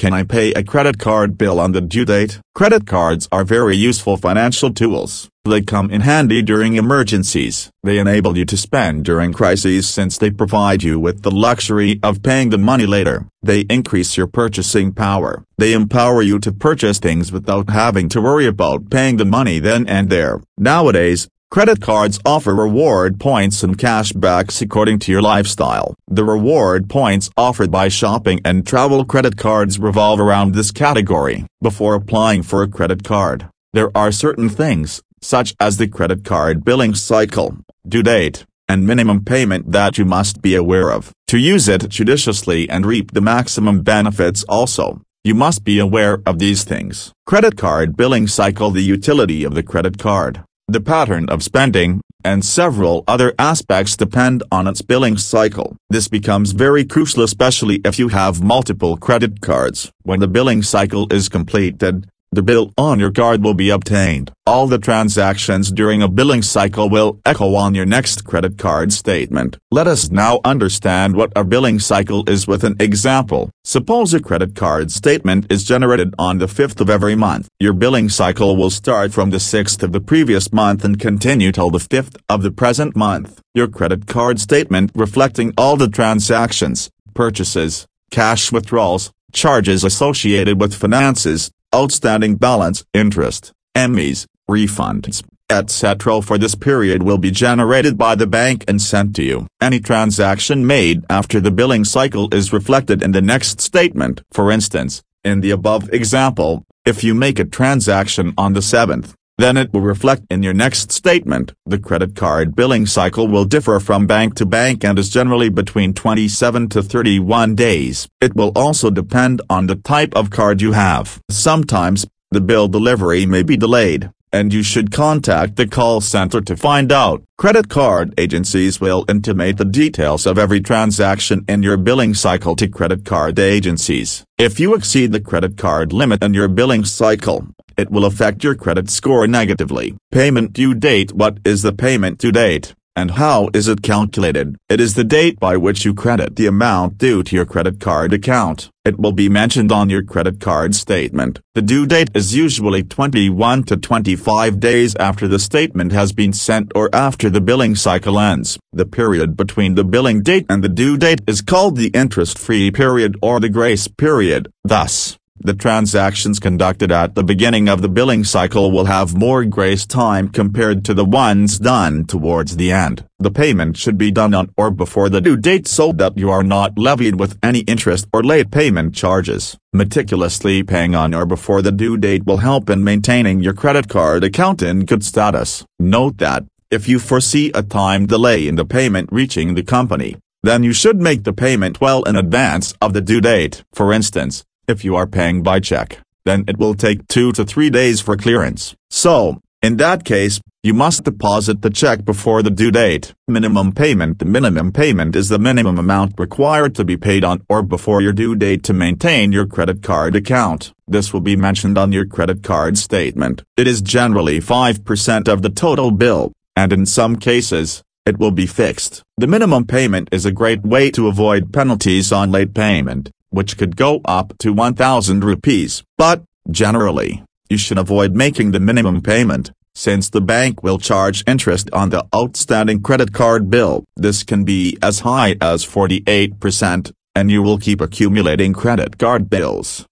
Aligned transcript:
Can 0.00 0.14
I 0.14 0.22
pay 0.22 0.50
a 0.52 0.64
credit 0.64 0.98
card 0.98 1.36
bill 1.36 1.60
on 1.60 1.72
the 1.72 1.82
due 1.82 2.06
date? 2.06 2.40
Credit 2.54 2.86
cards 2.86 3.28
are 3.30 3.44
very 3.44 3.76
useful 3.76 4.16
financial 4.16 4.72
tools. 4.72 5.28
They 5.44 5.60
come 5.60 5.90
in 5.90 6.00
handy 6.00 6.40
during 6.40 6.76
emergencies. 6.76 7.70
They 7.82 7.98
enable 7.98 8.38
you 8.38 8.46
to 8.46 8.56
spend 8.56 9.04
during 9.04 9.34
crises 9.34 9.86
since 9.86 10.16
they 10.16 10.30
provide 10.30 10.82
you 10.82 10.98
with 10.98 11.20
the 11.20 11.30
luxury 11.30 12.00
of 12.02 12.22
paying 12.22 12.48
the 12.48 12.56
money 12.56 12.86
later. 12.86 13.26
They 13.42 13.66
increase 13.68 14.16
your 14.16 14.26
purchasing 14.26 14.94
power. 14.94 15.44
They 15.58 15.74
empower 15.74 16.22
you 16.22 16.38
to 16.38 16.50
purchase 16.50 16.98
things 16.98 17.30
without 17.30 17.68
having 17.68 18.08
to 18.08 18.22
worry 18.22 18.46
about 18.46 18.88
paying 18.88 19.18
the 19.18 19.26
money 19.26 19.58
then 19.58 19.86
and 19.86 20.08
there. 20.08 20.40
Nowadays, 20.56 21.28
Credit 21.50 21.80
cards 21.80 22.20
offer 22.24 22.54
reward 22.54 23.18
points 23.18 23.64
and 23.64 23.76
cashbacks 23.76 24.62
according 24.62 25.00
to 25.00 25.10
your 25.10 25.20
lifestyle. 25.20 25.96
The 26.06 26.22
reward 26.22 26.88
points 26.88 27.28
offered 27.36 27.72
by 27.72 27.88
shopping 27.88 28.40
and 28.44 28.64
travel 28.64 29.04
credit 29.04 29.36
cards 29.36 29.76
revolve 29.76 30.20
around 30.20 30.54
this 30.54 30.70
category. 30.70 31.46
Before 31.60 31.96
applying 31.96 32.44
for 32.44 32.62
a 32.62 32.68
credit 32.68 33.02
card, 33.02 33.48
there 33.72 33.90
are 33.96 34.12
certain 34.12 34.48
things, 34.48 35.02
such 35.22 35.52
as 35.58 35.76
the 35.76 35.88
credit 35.88 36.24
card 36.24 36.64
billing 36.64 36.94
cycle, 36.94 37.58
due 37.84 38.04
date, 38.04 38.46
and 38.68 38.86
minimum 38.86 39.24
payment 39.24 39.72
that 39.72 39.98
you 39.98 40.04
must 40.04 40.40
be 40.40 40.54
aware 40.54 40.92
of. 40.92 41.10
To 41.26 41.36
use 41.36 41.66
it 41.66 41.88
judiciously 41.88 42.70
and 42.70 42.86
reap 42.86 43.10
the 43.10 43.20
maximum 43.20 43.82
benefits 43.82 44.44
also, 44.48 45.02
you 45.24 45.34
must 45.34 45.64
be 45.64 45.80
aware 45.80 46.22
of 46.24 46.38
these 46.38 46.62
things. 46.62 47.12
Credit 47.26 47.56
card 47.56 47.96
billing 47.96 48.28
cycle 48.28 48.70
The 48.70 48.84
utility 48.84 49.42
of 49.42 49.56
the 49.56 49.64
credit 49.64 49.98
card 49.98 50.44
the 50.72 50.80
pattern 50.80 51.28
of 51.28 51.42
spending, 51.42 52.00
and 52.24 52.44
several 52.44 53.02
other 53.08 53.34
aspects 53.38 53.96
depend 53.96 54.42
on 54.52 54.66
its 54.66 54.82
billing 54.82 55.16
cycle. 55.16 55.76
This 55.88 56.08
becomes 56.08 56.52
very 56.52 56.84
crucial 56.84 57.22
especially 57.22 57.80
if 57.84 57.98
you 57.98 58.08
have 58.08 58.42
multiple 58.42 58.96
credit 58.96 59.40
cards. 59.40 59.90
When 60.02 60.20
the 60.20 60.28
billing 60.28 60.62
cycle 60.62 61.06
is 61.12 61.28
completed, 61.28 62.08
the 62.32 62.42
bill 62.42 62.72
on 62.78 63.00
your 63.00 63.10
card 63.10 63.42
will 63.42 63.54
be 63.54 63.70
obtained. 63.70 64.30
All 64.46 64.68
the 64.68 64.78
transactions 64.78 65.72
during 65.72 66.00
a 66.00 66.08
billing 66.08 66.42
cycle 66.42 66.88
will 66.88 67.18
echo 67.26 67.56
on 67.56 67.74
your 67.74 67.86
next 67.86 68.24
credit 68.24 68.56
card 68.56 68.92
statement. 68.92 69.58
Let 69.72 69.88
us 69.88 70.10
now 70.10 70.38
understand 70.44 71.16
what 71.16 71.32
a 71.34 71.42
billing 71.42 71.80
cycle 71.80 72.22
is 72.28 72.46
with 72.46 72.62
an 72.62 72.76
example. 72.78 73.50
Suppose 73.64 74.14
a 74.14 74.20
credit 74.20 74.54
card 74.54 74.92
statement 74.92 75.50
is 75.50 75.64
generated 75.64 76.14
on 76.20 76.38
the 76.38 76.46
5th 76.46 76.80
of 76.80 76.88
every 76.88 77.16
month. 77.16 77.48
Your 77.58 77.72
billing 77.72 78.08
cycle 78.08 78.56
will 78.56 78.70
start 78.70 79.12
from 79.12 79.30
the 79.30 79.38
6th 79.38 79.82
of 79.82 79.90
the 79.90 80.00
previous 80.00 80.52
month 80.52 80.84
and 80.84 81.00
continue 81.00 81.50
till 81.50 81.70
the 81.70 81.78
5th 81.78 82.16
of 82.28 82.42
the 82.42 82.52
present 82.52 82.94
month. 82.94 83.40
Your 83.54 83.66
credit 83.66 84.06
card 84.06 84.38
statement 84.38 84.92
reflecting 84.94 85.52
all 85.58 85.76
the 85.76 85.88
transactions, 85.88 86.90
purchases, 87.12 87.88
cash 88.12 88.52
withdrawals, 88.52 89.10
charges 89.32 89.82
associated 89.82 90.60
with 90.60 90.74
finances, 90.74 91.50
outstanding 91.74 92.36
balance, 92.36 92.84
interest, 92.92 93.52
MEs, 93.76 94.26
refunds, 94.48 95.22
etc. 95.48 96.22
for 96.22 96.38
this 96.38 96.54
period 96.54 97.02
will 97.02 97.18
be 97.18 97.30
generated 97.30 97.96
by 97.98 98.14
the 98.14 98.26
bank 98.26 98.64
and 98.68 98.80
sent 98.80 99.14
to 99.16 99.22
you. 99.22 99.46
Any 99.60 99.80
transaction 99.80 100.66
made 100.66 101.04
after 101.08 101.40
the 101.40 101.50
billing 101.50 101.84
cycle 101.84 102.32
is 102.32 102.52
reflected 102.52 103.02
in 103.02 103.12
the 103.12 103.22
next 103.22 103.60
statement. 103.60 104.22
For 104.32 104.50
instance, 104.50 105.02
in 105.24 105.40
the 105.40 105.50
above 105.50 105.92
example, 105.92 106.64
if 106.86 107.04
you 107.04 107.14
make 107.14 107.38
a 107.38 107.44
transaction 107.44 108.32
on 108.38 108.54
the 108.54 108.60
7th, 108.60 109.14
then 109.40 109.56
it 109.56 109.72
will 109.72 109.80
reflect 109.80 110.22
in 110.30 110.42
your 110.42 110.52
next 110.52 110.92
statement. 110.92 111.52
The 111.66 111.78
credit 111.78 112.14
card 112.14 112.54
billing 112.54 112.86
cycle 112.86 113.28
will 113.28 113.44
differ 113.44 113.80
from 113.80 114.06
bank 114.06 114.34
to 114.36 114.46
bank 114.46 114.84
and 114.84 114.98
is 114.98 115.10
generally 115.10 115.48
between 115.48 115.94
27 115.94 116.68
to 116.70 116.82
31 116.82 117.54
days. 117.54 118.08
It 118.20 118.34
will 118.36 118.52
also 118.54 118.90
depend 118.90 119.42
on 119.48 119.66
the 119.66 119.76
type 119.76 120.14
of 120.14 120.30
card 120.30 120.60
you 120.60 120.72
have. 120.72 121.20
Sometimes, 121.30 122.06
the 122.30 122.40
bill 122.40 122.68
delivery 122.68 123.26
may 123.26 123.42
be 123.42 123.56
delayed 123.56 124.10
and 124.32 124.52
you 124.52 124.62
should 124.62 124.92
contact 124.92 125.56
the 125.56 125.66
call 125.66 126.00
center 126.00 126.40
to 126.40 126.56
find 126.56 126.92
out. 126.92 127.22
Credit 127.36 127.68
card 127.68 128.14
agencies 128.18 128.80
will 128.80 129.04
intimate 129.08 129.56
the 129.56 129.64
details 129.64 130.26
of 130.26 130.38
every 130.38 130.60
transaction 130.60 131.44
in 131.48 131.62
your 131.62 131.76
billing 131.76 132.14
cycle 132.14 132.54
to 132.56 132.68
credit 132.68 133.04
card 133.04 133.38
agencies. 133.38 134.24
If 134.38 134.60
you 134.60 134.74
exceed 134.74 135.12
the 135.12 135.20
credit 135.20 135.56
card 135.56 135.92
limit 135.92 136.22
in 136.22 136.34
your 136.34 136.48
billing 136.48 136.84
cycle, 136.84 137.48
it 137.80 137.90
will 137.90 138.04
affect 138.04 138.44
your 138.44 138.54
credit 138.54 138.90
score 138.90 139.26
negatively. 139.26 139.96
Payment 140.12 140.52
due 140.52 140.74
date 140.74 141.12
What 141.12 141.38
is 141.44 141.62
the 141.62 141.72
payment 141.72 142.18
due 142.18 142.32
date? 142.32 142.74
And 142.96 143.12
how 143.12 143.48
is 143.54 143.68
it 143.68 143.82
calculated? 143.82 144.56
It 144.68 144.80
is 144.80 144.94
the 144.94 145.04
date 145.04 145.38
by 145.40 145.56
which 145.56 145.84
you 145.84 145.94
credit 145.94 146.36
the 146.36 146.46
amount 146.46 146.98
due 146.98 147.22
to 147.22 147.36
your 147.36 147.46
credit 147.46 147.78
card 147.78 148.12
account. 148.12 148.68
It 148.84 148.98
will 148.98 149.12
be 149.12 149.28
mentioned 149.28 149.70
on 149.70 149.88
your 149.88 150.02
credit 150.02 150.40
card 150.40 150.74
statement. 150.74 151.40
The 151.54 151.62
due 151.62 151.86
date 151.86 152.10
is 152.14 152.34
usually 152.34 152.82
21 152.82 153.62
to 153.64 153.76
25 153.76 154.58
days 154.58 154.96
after 154.96 155.28
the 155.28 155.38
statement 155.38 155.92
has 155.92 156.12
been 156.12 156.32
sent 156.32 156.72
or 156.74 156.90
after 156.92 157.30
the 157.30 157.40
billing 157.40 157.76
cycle 157.76 158.18
ends. 158.18 158.58
The 158.72 158.86
period 158.86 159.36
between 159.36 159.76
the 159.76 159.84
billing 159.84 160.22
date 160.22 160.46
and 160.50 160.62
the 160.62 160.68
due 160.68 160.96
date 160.96 161.20
is 161.28 161.42
called 161.42 161.76
the 161.76 161.92
interest-free 161.94 162.72
period 162.72 163.16
or 163.22 163.38
the 163.38 163.48
grace 163.48 163.86
period. 163.86 164.50
Thus, 164.64 165.16
the 165.42 165.54
transactions 165.54 166.38
conducted 166.38 166.92
at 166.92 167.14
the 167.14 167.24
beginning 167.24 167.66
of 167.66 167.80
the 167.80 167.88
billing 167.88 168.24
cycle 168.24 168.70
will 168.70 168.84
have 168.84 169.16
more 169.16 169.44
grace 169.46 169.86
time 169.86 170.28
compared 170.28 170.84
to 170.84 170.92
the 170.92 171.04
ones 171.04 171.58
done 171.58 172.04
towards 172.04 172.56
the 172.56 172.70
end. 172.70 173.06
The 173.18 173.30
payment 173.30 173.78
should 173.78 173.96
be 173.96 174.10
done 174.10 174.34
on 174.34 174.52
or 174.58 174.70
before 174.70 175.08
the 175.08 175.22
due 175.22 175.38
date 175.38 175.66
so 175.66 175.92
that 175.92 176.18
you 176.18 176.30
are 176.30 176.42
not 176.42 176.78
levied 176.78 177.18
with 177.18 177.38
any 177.42 177.60
interest 177.60 178.06
or 178.12 178.22
late 178.22 178.50
payment 178.50 178.94
charges. 178.94 179.56
Meticulously 179.72 180.62
paying 180.62 180.94
on 180.94 181.14
or 181.14 181.24
before 181.24 181.62
the 181.62 181.72
due 181.72 181.96
date 181.96 182.26
will 182.26 182.38
help 182.38 182.68
in 182.68 182.84
maintaining 182.84 183.40
your 183.40 183.54
credit 183.54 183.88
card 183.88 184.22
account 184.22 184.62
in 184.62 184.84
good 184.84 185.02
status. 185.02 185.64
Note 185.78 186.18
that, 186.18 186.44
if 186.70 186.86
you 186.86 186.98
foresee 186.98 187.50
a 187.54 187.62
time 187.62 188.04
delay 188.06 188.46
in 188.46 188.56
the 188.56 188.64
payment 188.66 189.08
reaching 189.10 189.54
the 189.54 189.62
company, 189.62 190.16
then 190.42 190.62
you 190.62 190.72
should 190.72 191.00
make 191.00 191.24
the 191.24 191.32
payment 191.32 191.80
well 191.80 192.02
in 192.04 192.16
advance 192.16 192.74
of 192.80 192.92
the 192.92 193.00
due 193.00 193.20
date. 193.20 193.64
For 193.72 193.92
instance, 193.92 194.44
if 194.70 194.84
you 194.84 194.96
are 194.96 195.06
paying 195.06 195.42
by 195.42 195.60
check, 195.60 195.98
then 196.24 196.44
it 196.48 196.58
will 196.58 196.74
take 196.74 197.06
two 197.08 197.32
to 197.32 197.44
three 197.44 197.68
days 197.68 198.00
for 198.00 198.16
clearance. 198.16 198.74
So, 198.88 199.42
in 199.62 199.76
that 199.76 200.04
case, 200.04 200.40
you 200.62 200.72
must 200.72 201.04
deposit 201.04 201.60
the 201.60 201.70
check 201.70 202.04
before 202.04 202.42
the 202.42 202.50
due 202.50 202.70
date. 202.70 203.14
Minimum 203.28 203.72
payment 203.72 204.18
The 204.18 204.24
minimum 204.24 204.72
payment 204.72 205.16
is 205.16 205.28
the 205.28 205.38
minimum 205.38 205.78
amount 205.78 206.14
required 206.18 206.74
to 206.76 206.84
be 206.84 206.96
paid 206.96 207.24
on 207.24 207.42
or 207.48 207.62
before 207.62 208.00
your 208.00 208.12
due 208.12 208.36
date 208.36 208.62
to 208.64 208.72
maintain 208.72 209.32
your 209.32 209.46
credit 209.46 209.82
card 209.82 210.14
account. 210.16 210.72
This 210.86 211.12
will 211.12 211.20
be 211.20 211.36
mentioned 211.36 211.76
on 211.76 211.92
your 211.92 212.06
credit 212.06 212.42
card 212.42 212.78
statement. 212.78 213.42
It 213.56 213.66
is 213.66 213.82
generally 213.82 214.40
5% 214.40 215.28
of 215.28 215.42
the 215.42 215.50
total 215.50 215.90
bill, 215.90 216.32
and 216.56 216.72
in 216.72 216.86
some 216.86 217.16
cases, 217.16 217.82
it 218.06 218.18
will 218.18 218.30
be 218.30 218.46
fixed. 218.46 219.02
The 219.18 219.26
minimum 219.26 219.66
payment 219.66 220.08
is 220.12 220.24
a 220.24 220.32
great 220.32 220.62
way 220.62 220.90
to 220.92 221.08
avoid 221.08 221.52
penalties 221.52 222.12
on 222.12 222.32
late 222.32 222.54
payment 222.54 223.10
which 223.30 223.56
could 223.56 223.76
go 223.76 224.00
up 224.04 224.36
to 224.38 224.52
1000 224.52 225.24
rupees. 225.24 225.82
But, 225.96 226.22
generally, 226.50 227.24
you 227.48 227.56
should 227.56 227.78
avoid 227.78 228.14
making 228.14 228.50
the 228.50 228.60
minimum 228.60 229.00
payment, 229.00 229.50
since 229.74 230.10
the 230.10 230.20
bank 230.20 230.62
will 230.62 230.78
charge 230.78 231.24
interest 231.26 231.70
on 231.72 231.90
the 231.90 232.04
outstanding 232.14 232.82
credit 232.82 233.12
card 233.12 233.50
bill. 233.50 233.84
This 233.96 234.22
can 234.22 234.44
be 234.44 234.76
as 234.82 235.00
high 235.00 235.36
as 235.40 235.64
48%, 235.64 236.92
and 237.14 237.30
you 237.30 237.42
will 237.42 237.58
keep 237.58 237.80
accumulating 237.80 238.52
credit 238.52 238.98
card 238.98 239.30
bills. 239.30 239.86